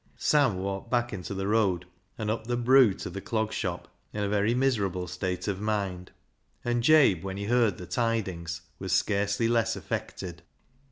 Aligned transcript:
Sam 0.17 0.57
walked 0.57 0.89
back 0.89 1.13
into 1.13 1.35
the 1.35 1.45
road, 1.47 1.85
and 2.17 2.31
up 2.31 2.47
the" 2.47 2.57
broo" 2.67 2.91
to 2.95 3.07
the 3.11 3.21
Clog 3.21 3.53
Shop, 3.53 3.87
in 4.11 4.23
a 4.23 4.27
very 4.29 4.55
miserable 4.55 5.05
state 5.07 5.47
of 5.47 5.61
mind; 5.61 6.09
and 6.65 6.81
Jabe, 6.81 7.21
when 7.21 7.37
he 7.37 7.45
heard 7.45 7.77
the 7.77 7.85
tidings, 7.85 8.61
was 8.79 8.93
scarcely 8.93 9.47
less 9.47 9.75
affected. 9.75 10.41